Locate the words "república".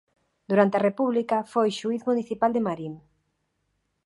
0.89-1.37